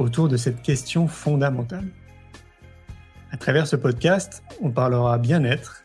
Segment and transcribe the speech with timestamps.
[0.00, 1.86] autour de cette question fondamentale.
[3.30, 5.84] À travers ce podcast, on parlera bien-être,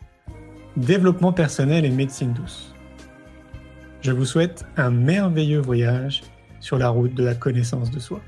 [0.78, 2.74] développement personnel et médecine douce.
[4.02, 6.24] Je vous souhaite un merveilleux voyage
[6.60, 8.22] sur la route de la connaissance de soi.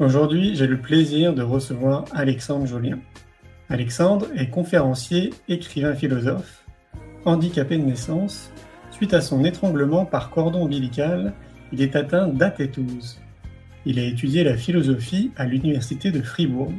[0.00, 3.00] Aujourd'hui, j'ai le plaisir de recevoir Alexandre Jolien.
[3.68, 6.64] Alexandre est conférencier, écrivain philosophe,
[7.24, 8.52] handicapé de naissance.
[8.98, 11.32] Suite à son étranglement par cordon ombilical,
[11.72, 13.20] il est atteint d'atétose.
[13.86, 16.72] Il a étudié la philosophie à l'université de Fribourg.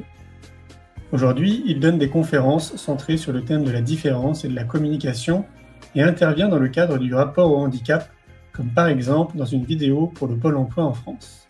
[1.14, 4.66] Aujourd'hui, il donne des conférences centrées sur le thème de la différence et de la
[4.66, 5.46] communication
[5.96, 8.10] et intervient dans le cadre du rapport au handicap,
[8.52, 11.48] comme par exemple dans une vidéo pour le Pôle emploi en France.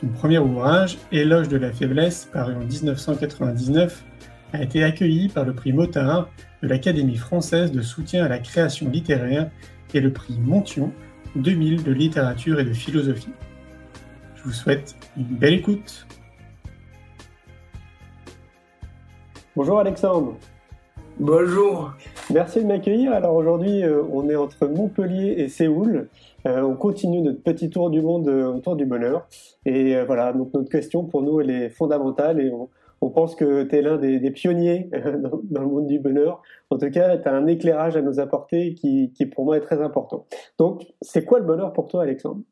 [0.00, 4.04] Son premier ouvrage, Éloge de la faiblesse, paru en 1999,
[4.52, 6.28] a été accueilli par le prix Motard
[6.62, 9.50] de l'Académie française de soutien à la création littéraire
[9.94, 10.92] et le prix Montion
[11.36, 13.32] 2000 de littérature et de philosophie.
[14.36, 16.06] Je vous souhaite une belle écoute.
[19.56, 20.36] Bonjour Alexandre.
[21.20, 21.92] Bonjour.
[22.32, 23.12] Merci de m'accueillir.
[23.12, 26.08] Alors aujourd'hui, euh, on est entre Montpellier et Séoul.
[26.46, 29.26] Euh, on continue notre petit tour du monde euh, autour du bonheur.
[29.66, 32.68] Et voilà, donc notre question pour nous, elle est fondamentale et on,
[33.00, 34.90] on pense que tu es l'un des, pionniers
[35.50, 36.42] dans, le monde du bonheur.
[36.70, 39.80] En tout cas, tu as un éclairage à nous apporter qui, pour moi, est très
[39.80, 40.26] important.
[40.58, 42.42] Donc, c'est quoi le bonheur pour toi, Alexandre?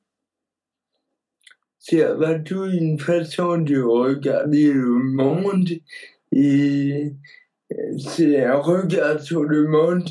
[1.78, 5.68] C'est avant tout une façon de regarder le monde
[6.32, 7.12] et
[7.98, 10.08] c'est un regard sur le monde.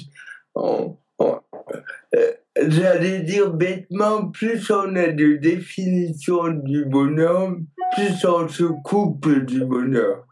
[0.58, 7.58] Euh, j'allais dire bêtement, plus on a de définition du bonheur,
[7.96, 10.28] plus on se coupe du bonheur.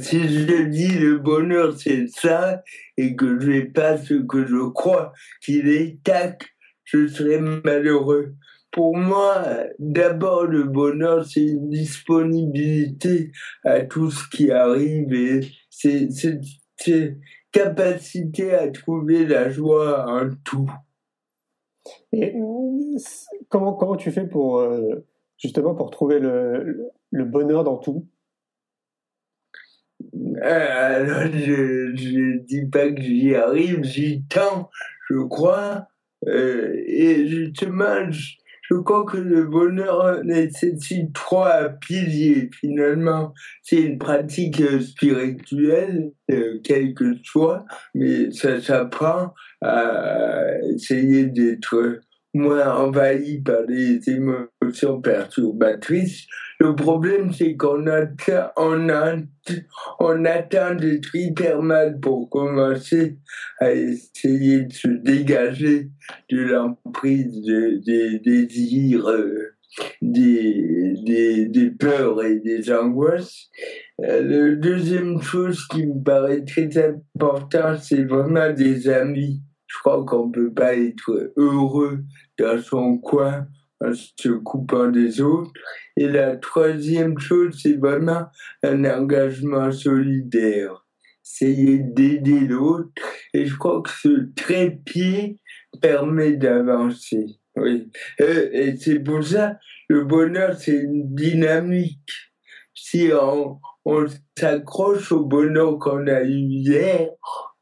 [0.00, 2.62] Si je dis le bonheur c'est ça
[2.96, 6.46] et que je n'ai pas ce que je crois qu'il est, tac,
[6.84, 8.34] je serai malheureux.
[8.70, 9.44] Pour moi,
[9.78, 13.30] d'abord le bonheur c'est une disponibilité
[13.64, 17.18] à tout ce qui arrive et c'est cette
[17.52, 20.70] capacité à trouver la joie en tout.
[22.12, 22.34] Et
[23.50, 25.04] comment, comment tu fais pour euh,
[25.38, 28.06] justement pour trouver le, bonheur dans tout
[30.42, 34.70] euh, alors, je ne dis pas que j'y arrive, j'y tends,
[35.08, 35.86] je crois.
[36.26, 38.34] Euh, et justement, je,
[38.70, 43.32] je, crois que le bonheur nécessite trois piliers, finalement.
[43.62, 47.64] C'est une pratique spirituelle, euh, quelle que soit,
[47.94, 52.00] mais ça s'apprend à essayer d'être
[52.34, 56.26] moins envahi par des émotions perturbatrices.
[56.60, 58.88] Le problème, c'est qu'on atteint, on,
[59.98, 60.76] on atteint
[61.14, 63.18] hyper mal pour commencer
[63.60, 65.90] à essayer de se dégager
[66.30, 69.10] de l'emprise des désirs,
[70.02, 73.50] des, des, des, peurs et des angoisses.
[74.02, 79.42] Euh, la deuxième chose qui me paraît très importante, c'est vraiment des amis
[79.74, 82.04] je crois qu'on peut pas être heureux
[82.38, 83.48] dans son coin
[83.80, 85.50] en se coupant des autres.
[85.96, 88.26] Et la troisième chose, c'est vraiment
[88.62, 90.86] un engagement solidaire.
[91.24, 92.90] Essayer d'aider l'autre.
[93.32, 95.40] Et je crois que ce trépied
[95.82, 97.26] permet d'avancer.
[97.56, 97.90] Oui.
[98.20, 99.58] Euh, et c'est pour ça,
[99.88, 102.10] le bonheur, c'est une dynamique.
[102.74, 104.06] Si on, on
[104.38, 107.10] s'accroche au bonheur qu'on a eu hier,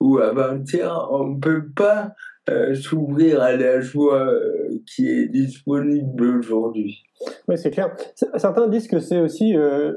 [0.00, 2.14] ou avant-hier, on ne peut pas
[2.50, 7.02] euh, s'ouvrir à la joie euh, qui est disponible aujourd'hui.
[7.46, 7.94] Oui, c'est clair.
[8.36, 9.92] Certains disent que c'est aussi euh,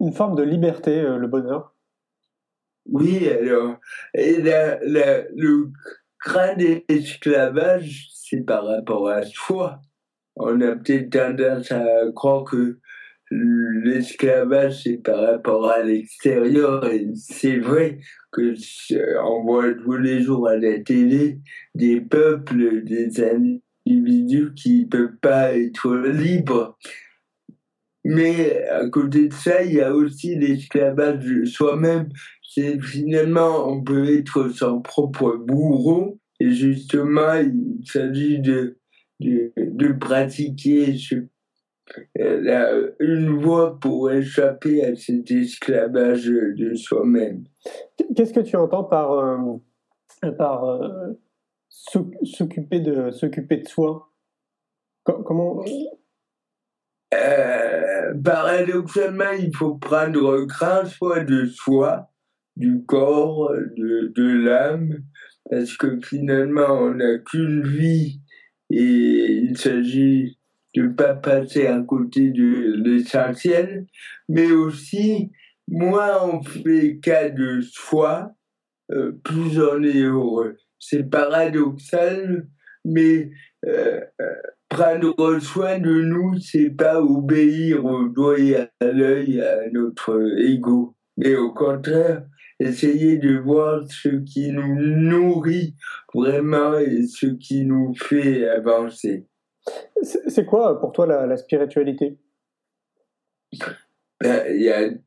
[0.00, 1.74] une forme de liberté, le bonheur.
[2.86, 3.76] Oui, alors,
[4.14, 5.70] et le
[6.24, 6.56] grand
[6.88, 9.80] esclavage, c'est par rapport à soi.
[10.36, 12.78] On a peut-être tendance à croire que
[13.32, 16.84] l'esclavage, c'est par rapport à l'extérieur.
[16.90, 17.98] Et c'est vrai
[18.30, 18.54] que
[19.24, 21.40] on voit tous les jours à la télé
[21.74, 26.78] des peuples, des individus qui ne peuvent pas être libres.
[28.04, 32.08] Mais à côté de ça, il y a aussi l'esclavage de soi-même.
[32.82, 38.78] Finalement, on peut être son propre bourreau Et justement, il s'agit de,
[39.20, 41.26] de, de pratiquer ce
[42.14, 47.44] une voie pour échapper à cet esclavage de soi-même.
[48.14, 49.58] Qu'est-ce que tu entends par, euh,
[50.38, 51.12] par euh,
[51.68, 54.08] s'occuper de s'occuper de soi?
[55.04, 55.64] Comment
[57.14, 62.08] euh, Paradoxalement, il faut prendre grand soin de soi,
[62.56, 65.02] du corps, de, de l'âme,
[65.50, 68.20] parce que finalement, on n'a qu'une vie
[68.70, 70.38] et il s'agit
[70.74, 73.86] de ne pas passer à côté de l'essentiel,
[74.28, 75.30] mais aussi,
[75.68, 78.32] moins on fait cas de soi,
[78.90, 80.56] euh, plus on est heureux.
[80.78, 82.48] C'est paradoxal,
[82.84, 83.30] mais
[83.66, 84.34] euh, euh,
[84.68, 90.96] prendre soin de nous, c'est pas obéir au doigt et à l'œil à notre ego,
[91.16, 92.24] mais au contraire,
[92.58, 95.74] essayer de voir ce qui nous nourrit
[96.14, 99.26] vraiment et ce qui nous fait avancer.
[100.02, 102.18] C'est quoi pour toi la, spiritualité?
[104.20, 105.00] Ben,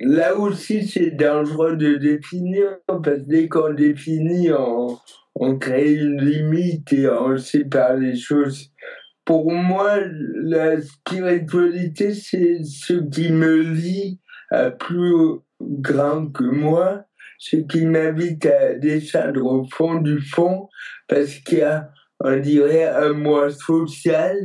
[0.00, 4.98] Là aussi, c'est dangereux de définir, parce que dès qu'on définit, on,
[5.34, 8.70] on, crée une limite et on sépare les choses.
[9.24, 9.98] Pour moi,
[10.42, 14.20] la spiritualité, c'est ce qui me lie
[14.50, 17.04] à plus grand que moi,
[17.38, 20.68] ce qui m'invite à descendre au fond du fond,
[21.06, 21.90] parce qu'il y a
[22.20, 24.36] on dirait un moi social.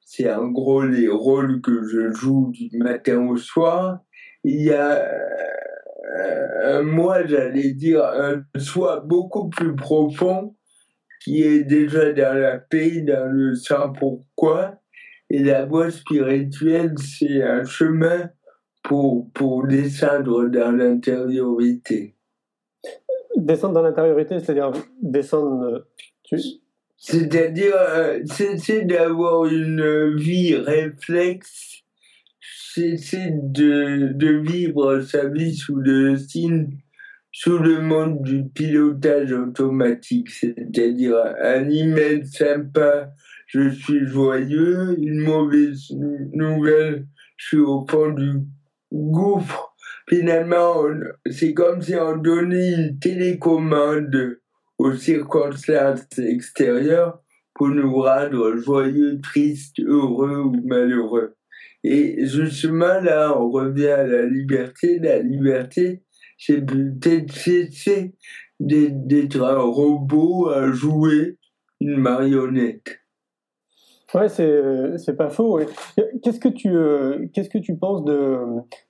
[0.00, 4.00] C'est en gros les rôles que je joue du matin au soir.
[4.42, 10.56] Il y a euh, un moi, j'allais dire, un soi beaucoup plus profond
[11.22, 14.76] qui est déjà dans la paix, dans le sans pourquoi.
[15.28, 18.30] Et la voie spirituelle, c'est un chemin
[18.82, 22.16] pour, pour descendre dans l'intériorité.
[23.36, 25.86] Descendre dans l'intériorité, c'est-à-dire descendre.
[27.02, 31.82] C'est-à-dire, euh, c'est d'avoir une vie réflexe,
[32.74, 36.68] c'est de, de vivre sa vie sous le signe,
[37.32, 43.10] sous le monde du pilotage automatique, c'est-à-dire un email sympa,
[43.46, 45.90] je suis joyeux, une mauvaise
[46.34, 47.06] nouvelle,
[47.38, 48.42] je suis au fond du
[48.92, 49.74] gouffre.
[50.06, 50.84] Finalement,
[51.30, 54.39] c'est comme si on donnait une télécommande
[54.80, 57.20] aux circonstances extérieures
[57.54, 61.36] pour nous rendre joyeux, tristes, heureux ou malheureux.
[61.84, 64.98] Et justement, là, on revient à la liberté.
[64.98, 66.02] La liberté,
[66.38, 68.14] c'est peut-être cesser
[68.58, 71.36] d'être un robot, un jouet,
[71.82, 72.99] une marionnette.
[74.14, 75.60] Ouais, c'est c'est pas faux.
[76.22, 78.12] Qu'est-ce que tu euh, qu'est-ce que tu penses de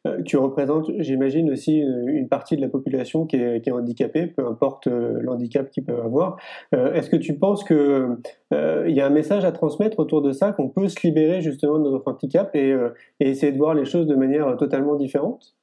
[0.06, 4.86] euh, tu représentes, j'imagine aussi une, partie de la population qui est, handicapée, peu importe
[4.86, 6.38] euh, l'handicap qu'ils peuvent avoir.
[6.72, 8.16] Est-ce que tu penses que
[8.52, 11.78] il y a un message à transmettre autour de ça, qu'on peut se libérer justement
[11.78, 12.74] de notre handicap et,
[13.20, 15.54] et essayer de voir les choses de manière totalement différente?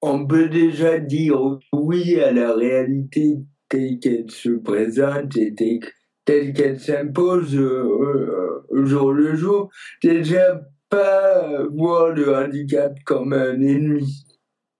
[0.00, 3.38] On peut déjà dire oui à la réalité
[3.68, 5.80] telle qu'elle se présente et telle
[6.24, 9.70] telle qu'elle s'impose euh, euh, jour le jour,
[10.02, 14.24] déjà pas voir le handicap comme un ennemi,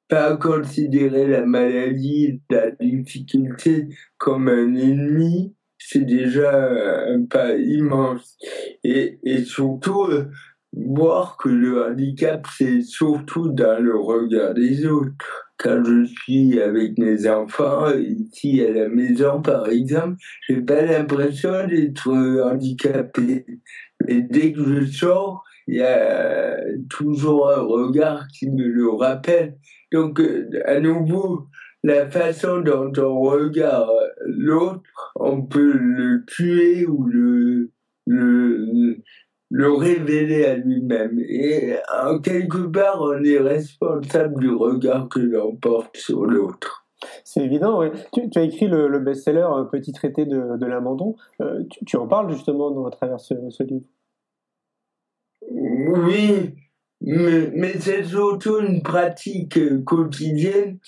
[0.09, 6.71] pas considérer la maladie, la difficulté comme un ennemi, c'est déjà
[7.09, 8.37] un pas immense.
[8.83, 10.31] Et, et surtout, euh,
[10.77, 16.99] voir que le handicap, c'est surtout dans le regard des autres quand je suis avec
[16.99, 20.17] mes enfants, ici à la maison par exemple,
[20.49, 23.47] j'ai pas l'impression d'être handicapé.
[24.07, 26.57] Mais dès que je sors, il y a
[26.91, 29.57] toujours un regard qui me le rappelle.
[29.93, 30.21] Donc,
[30.67, 31.47] à nouveau,
[31.83, 33.89] la façon dont on regarde
[34.27, 34.83] l'autre,
[35.17, 37.71] on peut le tuer ou le,
[38.07, 38.97] le,
[39.55, 41.21] le révéler à lui-même.
[41.21, 46.89] Et en quelque part, on est responsable du regard que l'on porte sur l'autre.
[47.23, 47.87] C'est évident, oui.
[48.13, 51.15] Tu, as écrit le, best-seller euh, Petit traité de, de l'abandon.
[51.41, 53.87] Euh, tu, en parles justement à travers ce, livre?
[55.49, 56.57] Oui,
[57.01, 60.81] mais, mais c'est surtout une pratique quotidienne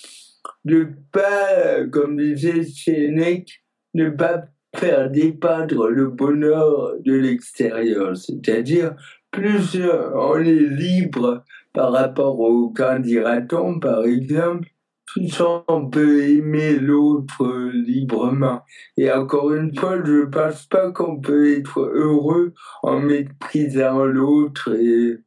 [0.65, 4.43] de pas, comme disait Sénèque, ne pas
[4.75, 8.95] faire dépeindre le bonheur de l'extérieur, c'est-à-dire
[9.31, 9.77] plus
[10.13, 11.43] on est libre
[11.73, 14.67] par rapport au candidaton, par exemple,
[15.05, 18.61] plus on peut aimer l'autre librement.
[18.97, 24.75] Et encore une fois, je ne pense pas qu'on peut être heureux en méprisant l'autre
[24.75, 25.17] et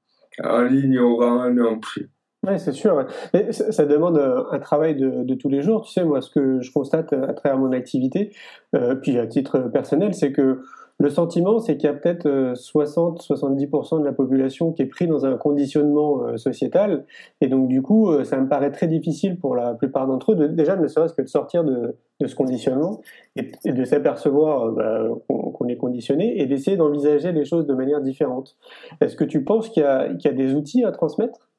[0.43, 2.11] en l'ignorant non plus.
[2.47, 3.07] Oui, c'est sûr.
[3.35, 5.83] Mais ça, demande un travail de, tous les jours.
[5.83, 8.33] Tu sais, moi, ce que je constate à travers mon activité,
[8.75, 10.63] euh, puis à titre personnel, c'est que
[10.99, 15.07] le sentiment, c'est qu'il y a peut-être 60-70% euh, de la population qui est pris
[15.07, 17.05] dans un conditionnement euh, sociétal.
[17.43, 20.47] Et donc, du coup, ça me paraît très difficile pour la plupart d'entre eux, de,
[20.47, 21.95] déjà ne serait-ce que de sortir de,
[22.25, 23.03] ce conditionnement
[23.37, 28.57] et, de s'apercevoir bah, qu'on est conditionné et d'essayer d'envisager les choses de manière différente.
[29.03, 31.50] Est-ce que tu penses qu'il y, y, a des outils à transmettre?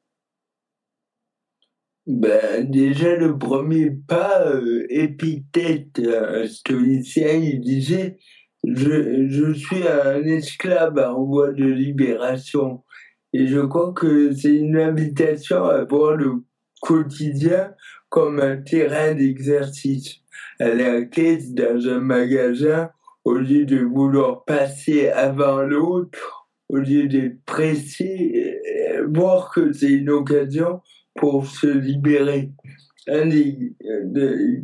[2.06, 8.18] Ben, déjà, le premier pas, euh, Épithète, un stoïcien, il disait
[8.64, 12.82] je, je suis un esclave en voie de libération.
[13.32, 16.44] Et je crois que c'est une invitation à voir le
[16.80, 17.72] quotidien
[18.08, 20.16] comme un terrain d'exercice.
[20.60, 22.90] À la caisse dans un magasin,
[23.24, 29.90] au lieu de vouloir passer avant l'autre, au lieu d'être pressé, euh, voir que c'est
[29.90, 30.80] une occasion
[31.22, 32.50] pour se libérer.
[33.06, 33.76] Un des,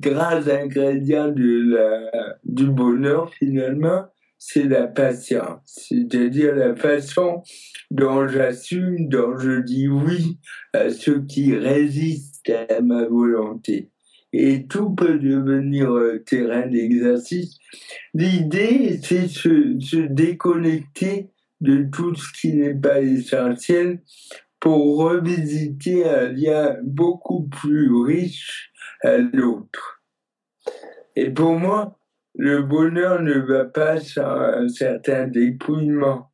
[0.00, 4.06] grands ingrédients de la, du bonheur, finalement,
[4.40, 5.60] c'est la patience.
[5.88, 7.44] C'est-à-dire la façon
[7.92, 10.40] dont j'assume, dont je dis oui
[10.72, 13.92] à ceux qui résistent à ma volonté.
[14.32, 17.56] Et tout peut devenir euh, terrain d'exercice.
[18.14, 21.28] L'idée, c'est se, se déconnecter
[21.60, 24.00] de tout ce qui n'est pas essentiel
[24.60, 28.72] pour revisiter un lien beaucoup plus riche
[29.02, 30.02] à l'autre.
[31.16, 31.98] Et pour moi,
[32.34, 36.32] le bonheur ne va pas sans un certain dépouillement.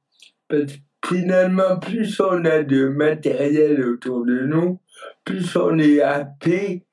[0.49, 4.81] Parce que finalement, plus on a de matériel autour de nous,
[5.25, 6.87] plus on est happé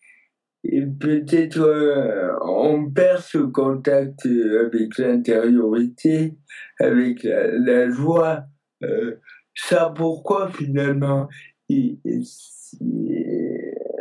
[0.64, 6.36] et peut-être euh, on perd ce contact avec l'intériorité,
[6.80, 8.46] avec la, joie.
[8.84, 9.16] Euh,
[9.56, 11.28] ça pourquoi finalement?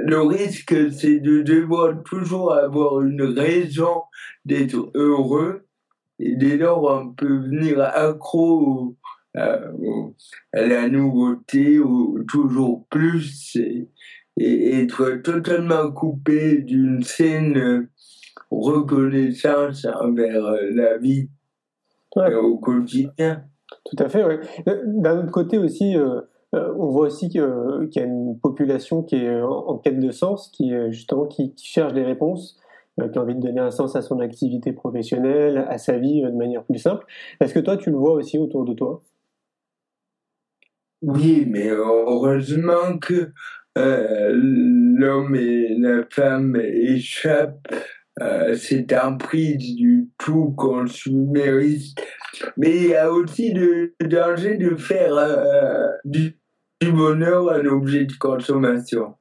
[0.03, 4.03] Le risque c'est de devoir toujours avoir une raison
[4.45, 5.67] d'être heureux
[6.19, 8.97] et dès lors on peut venir accro
[9.35, 9.61] à,
[10.53, 13.89] la nouveauté ou toujours plus et,
[14.39, 17.89] être totalement coupé d'une saine
[18.51, 20.43] reconnaissance envers
[20.73, 21.29] la vie
[22.17, 23.45] au quotidien.
[23.85, 24.35] Tout à fait, oui.
[24.67, 26.21] D'un autre côté aussi, euh,
[26.55, 30.51] euh, on voit aussi qu'il y a une population qui est en, quête de sens,
[30.51, 30.73] qui
[31.57, 32.59] cherche des réponses,
[33.01, 36.23] euh, qui a envie de donner un sens à son activité professionnelle, à sa vie
[36.23, 37.07] de manière plus simple.
[37.41, 39.03] Est-ce que toi, tu le vois aussi autour de toi?
[41.03, 43.33] Oui, mais heureusement que
[43.77, 47.75] l'homme et la femme échappent
[48.21, 52.03] à cette emprise du tout consumériste
[52.57, 56.37] mais il y a aussi le danger de faire euh, du,
[56.93, 59.15] bonheur un objet de consommation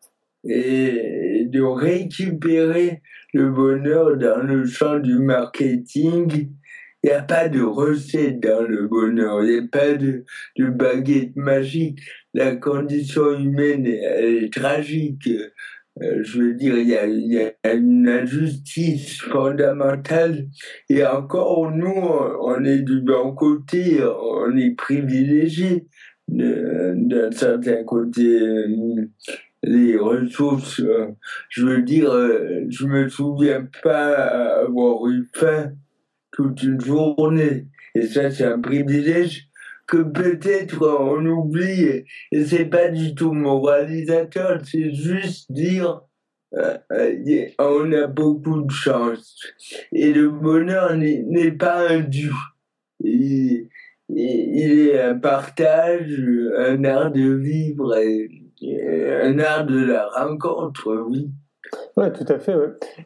[0.45, 3.01] et de récupérer
[3.33, 6.51] le bonheur dans le champ du marketing.
[7.03, 10.25] Il n'y a pas de recette dans le bonheur, il n'y a pas de,
[10.57, 11.99] de baguette magique.
[12.33, 15.29] La condition humaine est tragique.
[16.01, 20.47] Euh, je veux dire, il y, a, une injustice fondamentale.
[20.89, 22.03] Et encore, nous,
[22.41, 25.87] on est du bon côté, on est privilégié
[26.27, 28.39] d'un certain côté.
[29.61, 30.81] Les ressources,
[31.49, 32.11] je veux dire,
[32.69, 35.73] je me souviens pas avoir eu faim
[36.31, 37.65] toute une journée.
[37.95, 39.48] Et ça, c'est un privilège
[39.89, 46.03] que peut-être on oublie, et c'est pas du tout moralisateur, c'est juste dire
[46.55, 49.37] euh, euh, on a beaucoup de chance.
[49.91, 52.31] Et le bonheur n'est pas un dû.
[53.01, 53.67] Il,
[54.15, 56.21] est un partage,
[56.57, 61.29] un art de vivre, un art de la rencontre, oui.
[61.97, 62.55] Oui, tout à fait.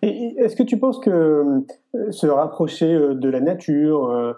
[0.01, 4.37] Est-ce que tu penses que euh, se rapprocher de la nature,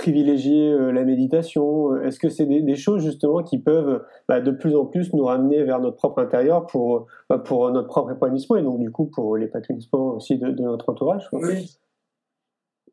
[0.00, 4.74] privilégier euh, la méditation Est-ce que c'est des, choses justement qui peuvent bah, de plus
[4.74, 8.62] en plus nous ramener vers notre propre intérieur pour, bah, pour notre propre épanouissement et
[8.62, 11.76] donc du coup pour l'épanouissement aussi de, notre entourage Oui.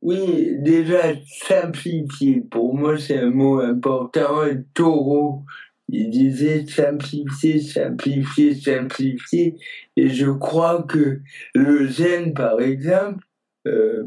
[0.02, 1.00] Oui, déjà
[1.48, 2.42] simplifier.
[2.42, 4.46] Pour moi, c'est un mot important.
[4.46, 5.42] Et Taureau,
[5.90, 9.56] il disait simplifier, simplifier, simplifier.
[9.96, 11.22] Et je crois que
[11.56, 13.27] le zen, par exemple, euh,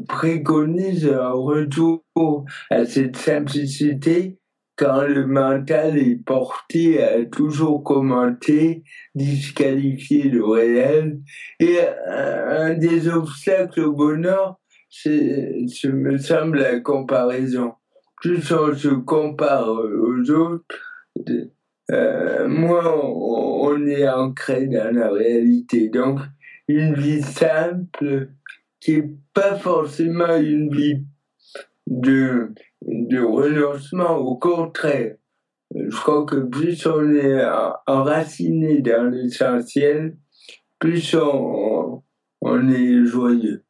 [0.07, 2.03] préconise un retour
[2.69, 4.37] à cette simplicité
[4.81, 11.19] quand le mental est porté à toujours commenter, disqualifier le réel.
[11.59, 11.77] Et
[12.07, 17.73] un des obstacles au bonheur, c'est, ce me semble la comparaison.
[18.21, 20.75] Plus on se compare aux autres,
[21.91, 25.89] euh, moins on, est ancré dans la réalité.
[25.89, 26.19] Donc,
[26.67, 28.29] une vie simple
[28.81, 31.03] qui est pas forcément une vie
[31.87, 35.15] de, de renoncement, au contraire.
[35.73, 37.45] Je crois que plus on est
[37.87, 40.17] enraciné dans l'essentiel,
[40.79, 42.03] plus on,
[42.41, 43.63] on, est joyeux.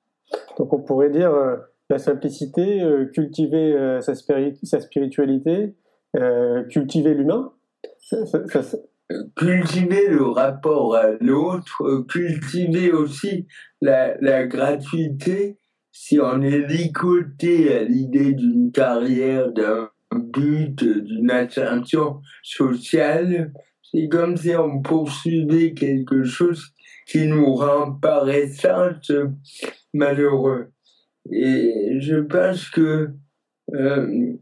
[0.58, 1.58] Donc on pourrait dire euh,
[1.90, 5.76] la simplicité, euh, cultiver euh, sa, spiritualité,
[6.70, 7.54] cultiver l'humain.
[9.36, 13.48] Cultiver le rapport à l'autre, cultiver aussi
[13.82, 15.58] la, la gratuité
[15.92, 23.54] si on est licoté à l'idée d'une carrière, d'un but, d'une ascension sociale,
[23.84, 26.74] c'est comme si on poursuivait quelque chose
[27.08, 29.12] qui nous rend par essence
[29.94, 30.72] malheureux.
[31.32, 33.10] Et je pense que
[33.74, 34.34] euh,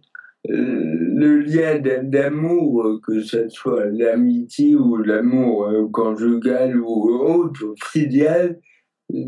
[0.49, 8.59] le lien d'amour, que ce soit l'amitié ou l'amour euh, conjugal ou autre, filial,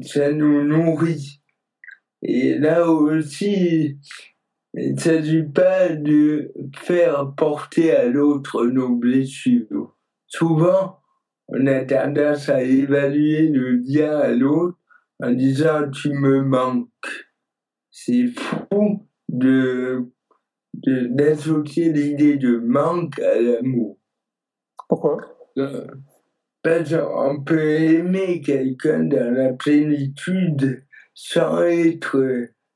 [0.01, 1.41] ça nous nourrit.
[2.23, 3.97] Et là aussi,
[4.73, 9.95] il ne s'agit pas de faire porter à l'autre nos blessures.
[10.27, 10.99] Souvent,
[11.49, 14.77] on a tendance à évaluer le lien à l'autre
[15.21, 16.87] en disant tu me manques.
[17.91, 20.05] C'est fou de
[20.73, 23.97] d'associer l'idée de manque à l'amour.
[24.87, 25.17] Pourquoi?
[25.57, 25.85] Euh,
[26.63, 32.17] Parce qu'on peut aimer quelqu'un dans la plénitude sans être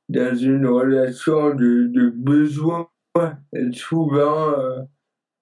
[0.10, 2.90] dans une relation de, de besoin.
[3.72, 4.82] Souvent, euh,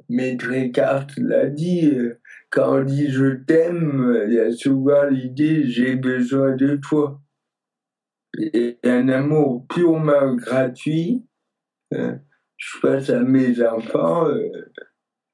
[0.09, 2.19] Maître Eckhart l'a dit, euh,
[2.51, 7.19] quand on dit je t'aime, il y a souvent l'idée j'ai besoin de toi.
[8.37, 11.25] Et un amour purement gratuit,
[11.93, 12.15] euh,
[12.63, 14.49] je pense à mes enfants, euh,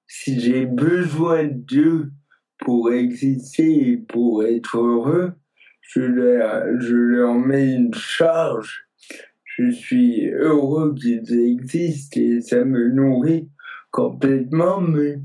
[0.08, 2.12] si j'ai besoin d'eux
[2.58, 5.34] pour exister et pour être heureux,
[5.82, 8.88] je leur, je leur mets une charge.
[9.44, 13.50] Je suis heureux qu'ils existent et ça me nourrit
[13.92, 15.20] complètement, mais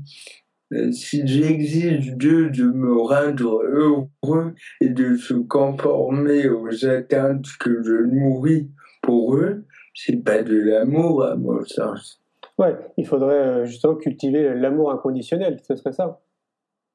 [0.73, 7.81] euh, si j'exige d'eux de me rendre heureux et de se conformer aux attentes que
[7.83, 8.69] je nourris
[9.01, 12.21] pour eux, c'est pas de l'amour à mon sens.
[12.57, 16.21] Ouais, il faudrait euh, justement cultiver l'amour inconditionnel, ce serait ça.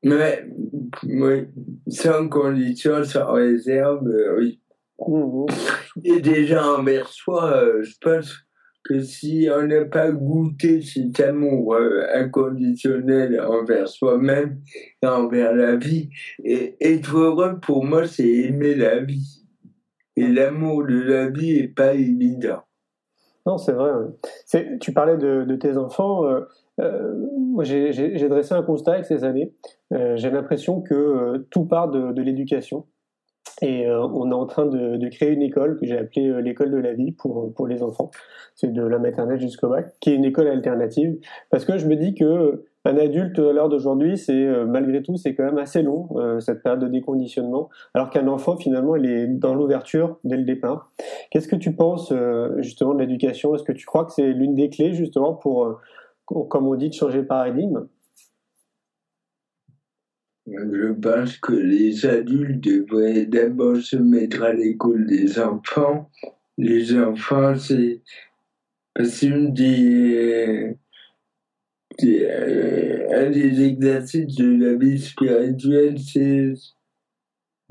[0.04, 0.46] Ouais,
[1.02, 1.48] oui,
[1.88, 4.60] sans condition, sans réserve, euh, oui.
[5.06, 5.46] Mmh, mmh.
[6.04, 8.46] Et déjà envers soi, je pense
[8.84, 14.60] que si on n'a pas goûté cet amour euh, inconditionnel envers soi-même
[15.02, 16.10] et envers la vie,
[16.44, 19.44] et être heureux pour moi, c'est aimer la vie.
[20.16, 22.62] Et l'amour de la vie est pas évident.
[23.46, 23.90] Non, c'est vrai.
[24.80, 26.24] Tu parlais de, tes enfants.
[26.24, 26.40] Euh,
[26.80, 29.52] euh, j'ai dressé un constat avec ces années.
[29.90, 32.86] j'ai l'impression que tout part de, l'éducation.
[33.62, 36.40] Et euh, on est en train de, de créer une école que j'ai appelée euh,
[36.40, 38.10] l'école de la vie pour, pour les enfants.
[38.54, 41.18] C'est de la maternelle jusqu'au bac, qui est une école alternative.
[41.50, 45.16] Parce que je me dis que un adulte à l'heure d'aujourd'hui, c'est euh, malgré tout,
[45.16, 46.08] c'est quand même assez long
[46.40, 50.90] cette période de déconditionnement, alors qu'un enfant finalement, il est dans l'ouverture dès le départ.
[51.30, 52.12] Qu'est-ce que tu penses
[52.58, 53.54] justement de l'éducation?
[53.54, 55.80] Est-ce que tu crois que c'est l'une des clés justement pour,
[56.24, 57.86] comme on dit, de changer le paradigme?
[60.46, 66.10] Je pense que les adultes devraient d'abord se mettre à l'école des enfants.
[66.58, 68.02] Les enfants, c'est
[69.22, 70.76] une des,
[72.02, 75.96] un des exercices de la vie spirituelle,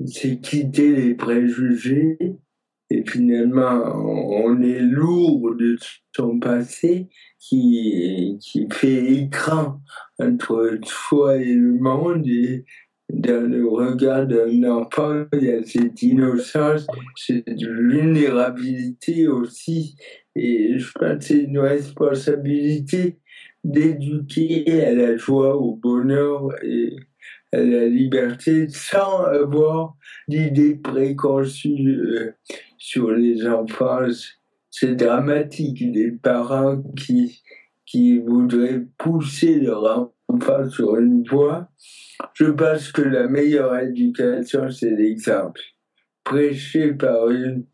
[0.06, 2.18] c'est quitter les préjugés.
[2.92, 5.76] Et finalement, on est lourd de
[6.16, 9.80] son passé qui, qui fait écran
[10.18, 12.64] entre soi et le monde et
[13.12, 19.96] dans le regard d'un enfant, il y a cette innocence, cette vulnérabilité aussi.
[20.36, 23.18] Et je pense que c'est une responsabilité
[23.64, 26.96] d'éduquer à la joie, au bonheur et
[27.52, 29.96] à la liberté sans avoir
[30.28, 32.32] d'idées préconçues euh,
[32.78, 34.06] sur les enfants.
[34.70, 37.42] C'est dramatique, des parents qui
[37.90, 41.68] qui voudraient pousser leur enfant sur une voie,
[42.34, 45.60] je pense que la meilleure éducation, c'est l'exemple.
[46.22, 47.64] Prêcher par une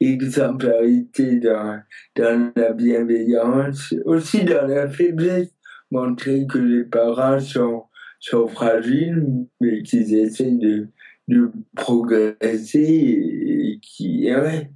[0.00, 1.80] exemplarité dans,
[2.16, 5.52] dans la bienveillance, aussi dans la faiblesse,
[5.90, 7.84] montrer que les parents sont,
[8.20, 10.88] sont fragiles, mais qu'ils essaient de,
[11.28, 14.70] de progresser et, qui, ouais,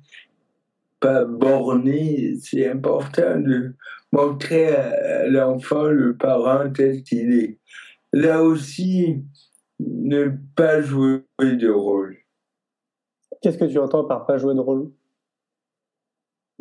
[1.01, 3.75] pas borner, c'est important de
[4.13, 7.59] montrer à l'enfant le parent tel qu'il est.
[8.13, 9.25] là aussi,
[9.81, 12.19] ne pas jouer de rôle.
[13.41, 14.93] Qu'est-ce que tu entends par pas jouer de rôle?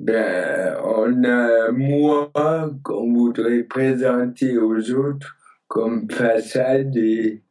[0.04, 2.32] Ben, on a moi
[2.82, 5.38] qu'on voudrait présenter aux autres
[5.68, 7.44] comme façade et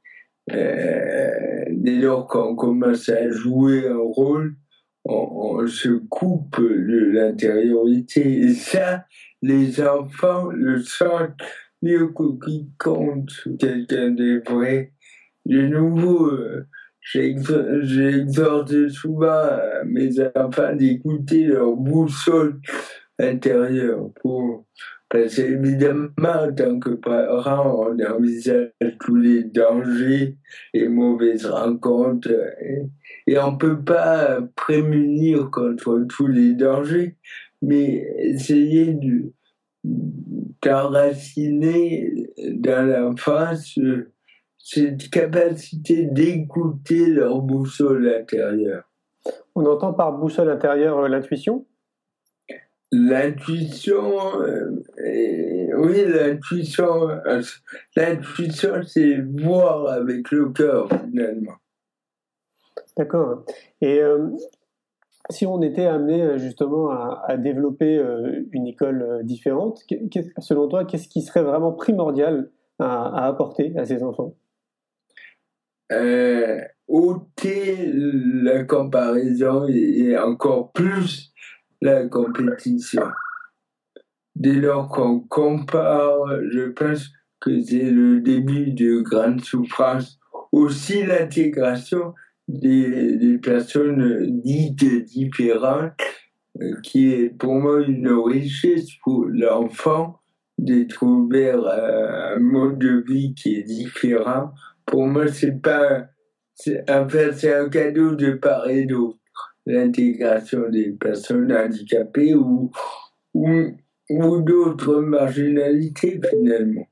[0.52, 4.56] euh, dès lors qu'on commence à jouer un rôle,
[5.04, 8.40] on, se coupe de l'intériorité.
[8.40, 9.04] Et ça,
[9.42, 11.40] les enfants le sentent
[11.82, 14.92] mieux que quiconque quelqu'un de vrai.
[15.46, 16.66] De nouveau, euh,
[17.02, 19.48] j'exhorte souvent
[19.86, 22.60] mes enfants d'écouter leur boussole
[23.18, 24.66] intérieure pour
[25.10, 30.36] parce qu'évidemment, en tant que parent, on envisage tous les dangers,
[30.72, 32.30] les mauvaises rencontres,
[33.26, 37.16] et, on ne peut pas prémunir contre tous les dangers,
[37.60, 39.32] mais essayer de
[40.62, 43.78] d'enraciner dans l'enfance
[44.62, 48.84] cette capacité d'écouter leur boussole intérieure.
[49.54, 51.66] On entend par boussole intérieure euh, l'intuition?
[52.92, 54.82] L'intuition, euh,
[55.76, 57.42] oui, l'intuition, euh,
[57.94, 61.54] l'intuition, c'est voir avec le cœur finalement.
[62.96, 63.44] D'accord.
[63.80, 64.00] Et
[65.30, 68.04] si on était amené justement à, développer
[68.50, 69.84] une école différente,
[70.38, 74.34] selon toi, qu'est-ce qui serait vraiment primordial à apporter à ces enfants?
[75.92, 81.32] Euh, ôter la comparaison et, encore plus
[81.80, 83.04] la compétition.
[84.34, 90.18] Dès lors qu'on compare, je pense que c'est le début de grandes souffrances.
[90.52, 92.14] Aussi l'intégration
[92.48, 95.92] des, personnes dites différentes,
[96.60, 100.20] euh, qui est pour moi une richesse pour l'enfant
[100.58, 104.52] d'être ouvert à un mode de vie qui est différent
[104.90, 106.08] pour moi, c'est pas.
[106.88, 109.16] En fait, c'est un cadeau de part et d'autre.
[109.64, 112.70] L'intégration des personnes handicapées ou,
[113.34, 113.48] ou,
[114.10, 116.86] ou d'autres marginalités, finalement.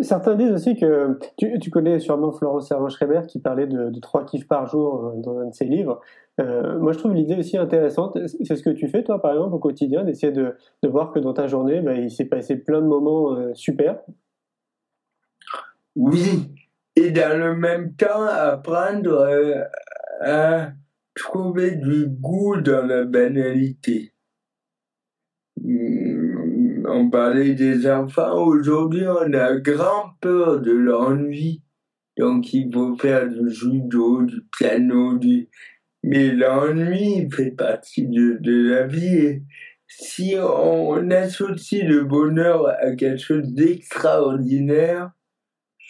[0.00, 4.24] Certains disent aussi que tu, tu connais sûrement Florence Servan-Schreiber qui parlait de, de 3
[4.24, 6.00] kiffs par jour dans un de ses livres.
[6.40, 8.18] Euh, moi, je trouve l'idée aussi intéressante.
[8.26, 11.18] C'est ce que tu fais, toi, par exemple, au quotidien, d'essayer de, de, voir que
[11.18, 14.00] dans ta journée, bah, il s'est passé plein de moments euh, super.
[15.96, 16.48] Oui,
[17.10, 19.64] et dans le même temps apprendre euh,
[20.20, 20.72] à
[21.14, 24.12] trouver du goût dans la banalité.
[25.60, 31.62] Hmm, on parlait des enfants, aujourd'hui on a grand peur de l'ennui,
[32.16, 35.48] donc il faut faire du judo, du piano, du...
[36.04, 39.16] mais l'ennui fait partie de, de la vie.
[39.16, 39.42] Et
[39.88, 45.10] si on associe le bonheur à quelque chose d'extraordinaire,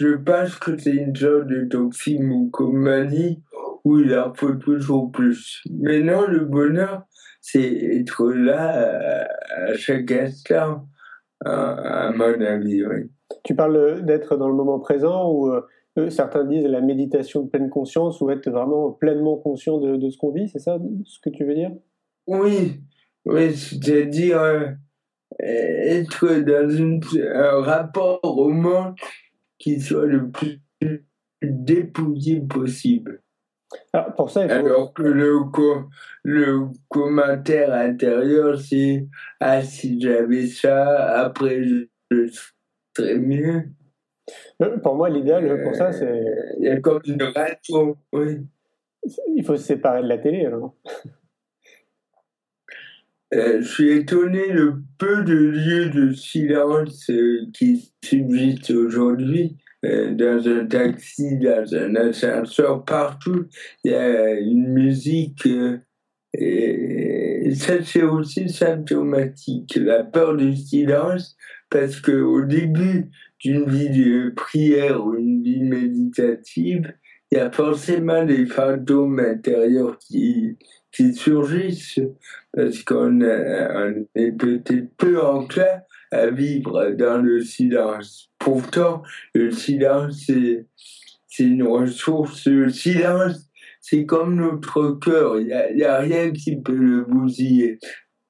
[0.00, 3.42] je pense que c'est une sorte de toxicomanie
[3.84, 5.60] où il en faut toujours plus.
[5.70, 7.02] Mais non, le bonheur,
[7.42, 9.28] c'est être là
[9.68, 10.86] à chaque instant,
[11.44, 12.82] à mon avis.
[13.44, 17.68] Tu parles d'être dans le moment présent ou euh, certains disent la méditation de pleine
[17.68, 21.44] conscience ou être vraiment pleinement conscient de, ce qu'on vit, c'est ça ce que tu
[21.44, 21.72] veux dire?
[22.26, 22.80] Oui,
[23.26, 24.66] oui c'est-à-dire euh,
[25.42, 28.94] être dans un rapport au monde
[29.60, 30.60] qui soit le plus
[31.42, 33.22] dépouillé possible.
[33.92, 35.38] Alors, pour ça, Alors que le,
[36.24, 39.06] le commentaire intérieur, c'est
[39.38, 42.26] Ah, si j'avais ça, après je,
[42.96, 43.62] serais mieux.
[44.62, 46.24] Euh, pour moi, l'idéal pour ça, c'est.
[46.58, 48.38] Il y a comme une radio, oui.
[49.36, 50.74] Il faut se séparer de la télé, alors.
[53.32, 59.56] Euh, je suis étonné le peu de lieux de silence euh, qui subsistent aujourd'hui.
[59.84, 63.46] Euh, dans un taxi, dans un ascenseur, partout,
[63.84, 65.48] il y a une musique.
[66.34, 69.76] et ça, c'est aussi symptomatique.
[69.76, 71.36] La peur du silence,
[71.70, 76.92] parce qu'au début d'une vie de prière ou une vie méditative,
[77.30, 80.58] il y a forcément des fantômes intérieurs qui,
[80.92, 82.00] qui surgissent
[82.52, 88.30] parce qu'on est peut-être peu enclin à vivre dans le silence.
[88.38, 89.02] Pourtant,
[89.34, 90.66] le silence, c'est,
[91.38, 92.46] une ressource.
[92.46, 93.48] Le silence,
[93.80, 95.40] c'est comme notre cœur.
[95.40, 97.78] Il n'y a, rien qui peut le bousiller.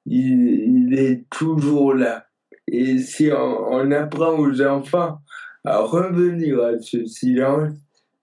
[0.05, 2.25] Il, il est toujours là.
[2.67, 5.19] Et si on, on, apprend aux enfants
[5.65, 7.73] à revenir à ce silence,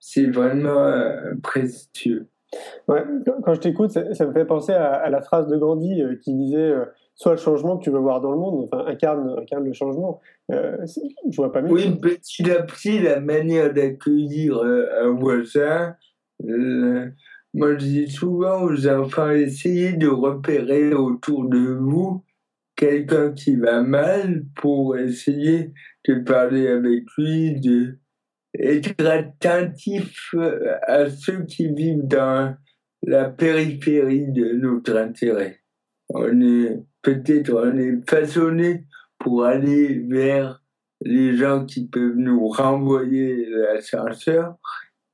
[0.00, 2.28] c'est vraiment euh, précieux.
[2.86, 6.56] Quand je t'écoute, ça, me fait penser à, la phrase de Gandhi euh, qui disait
[6.56, 6.84] euh,
[7.18, 10.20] soit le changement que tu veux voir dans le monde, enfin incarne, incarne le changement.
[10.52, 10.76] Euh,
[11.28, 11.72] je vois pas mieux.
[11.72, 15.96] Oui, petit à petit, la manière d'accueillir euh, un voisin.
[16.48, 17.10] Euh,
[17.54, 22.24] moi, je dis souvent aux enfants, essayez de repérer autour de vous
[22.76, 25.72] quelqu'un qui va mal pour essayer
[26.06, 27.98] de parler avec lui, de
[28.58, 30.34] être attentif
[30.86, 32.54] à ceux qui vivent dans
[33.02, 35.60] la périphérie de notre intérêt?
[36.10, 38.84] On est peut-être on est façonné
[39.18, 40.62] pour aller vers
[41.02, 44.56] les gens qui peuvent nous renvoyer l'ascenseur.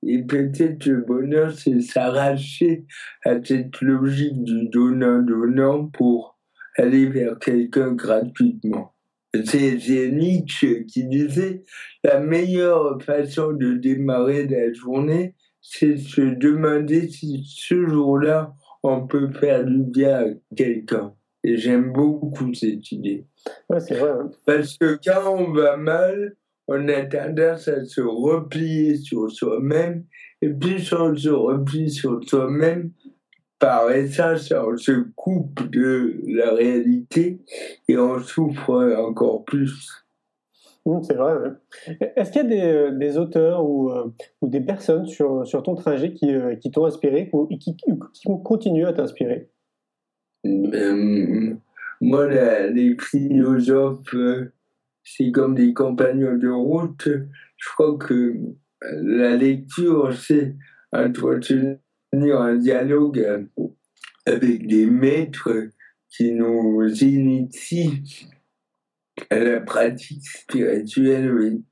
[0.06, 2.84] Et peut-être le bonheur, c'est s'arracher
[3.24, 6.38] à cette logique du donnant-donnant pour
[6.76, 8.93] aller vers quelqu'un gratuitement.
[9.44, 11.64] C'est Nietzsche qui disait
[12.04, 19.32] la meilleure façon de démarrer la journée, c'est se demander si ce jour-là, on peut
[19.32, 21.14] faire du bien à quelqu'un.
[21.42, 23.26] Et j'aime beaucoup cette idée.
[23.68, 24.10] Ouais, c'est vrai.
[24.10, 24.30] Hein.
[24.46, 26.36] Parce que quand on va mal,
[26.68, 30.04] on a tendance à se replier sur soi-même.
[30.42, 32.90] Et plus on se replie sur soi-même,
[33.64, 37.40] par essence, on se coupe de la réalité
[37.88, 40.04] et on souffre encore plus.
[40.84, 41.34] Mmh, c'est vrai.
[42.14, 45.62] Est-ce qu'il y a des, euh, des auteurs ou, euh, ou, des personnes sur, sur
[45.62, 47.90] ton trajet qui, euh, qui t'ont inspiré et qui, qui,
[48.44, 49.48] continuent à t'inspirer?
[50.44, 52.26] Moi,
[52.68, 54.14] les philosophes,
[55.04, 57.08] c'est comme des compagnons de route.
[57.56, 58.36] Je crois que
[58.82, 60.54] la lecture, c'est
[62.22, 63.48] un dialogue
[64.26, 65.68] avec des maîtres
[66.08, 68.02] qui nous initient
[69.30, 71.64] à la pratique spirituelle, oui.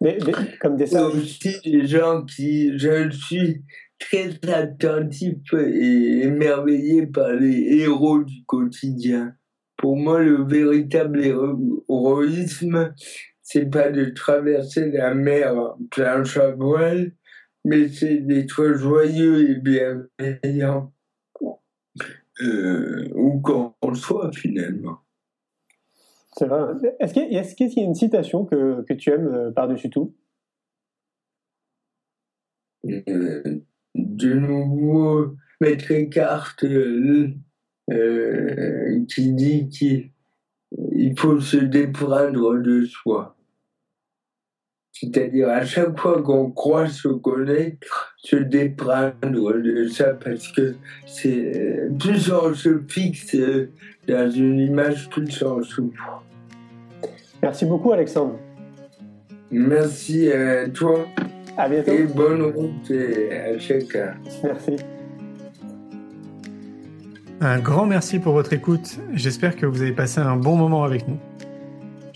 [0.00, 0.18] Mais,
[0.60, 3.62] comme des aussi des gens qui, je suis
[3.98, 9.34] très attentif et émerveillé par les héros du quotidien.
[9.76, 12.94] Pour moi, le véritable héroïsme,
[13.42, 15.54] c'est pas de traverser la mer
[15.90, 17.12] plein à voile,
[17.64, 20.92] mais c'est d'être joyeux et bienveillant,
[22.42, 24.98] euh, où qu'on soit finalement.
[26.36, 26.74] C'est vrai.
[27.00, 30.14] Est-ce qu'il y, a une citation que, que tu aimes euh, par-dessus tout?
[32.86, 33.42] Euh,
[33.94, 36.56] De nouveau, Maître Eckhart
[37.90, 43.36] euh, qui dit qu'il faut se déprendre de soi.
[45.00, 50.74] C'est-à-dire, à chaque fois qu'on croit se connaître, se déprendre de ça, parce que
[51.06, 53.34] c'est plus on se fixe
[54.06, 56.22] dans une image, plus on souffre.
[57.42, 58.38] Merci beaucoup, Alexandre.
[59.50, 61.06] Merci à toi.
[61.56, 61.92] À bientôt.
[61.92, 64.14] Et bonne route à chacun.
[64.44, 64.76] Merci.
[67.40, 68.98] Un grand merci pour votre écoute.
[69.14, 71.16] J'espère que vous avez passé un bon moment avec nous.